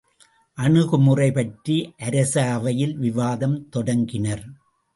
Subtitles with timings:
[0.57, 1.75] அணுகுமுறை பற்றி
[1.99, 4.43] அரச அவையில் விவாதம் தொடங்கினர்.